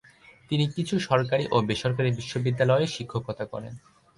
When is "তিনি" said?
0.49-0.65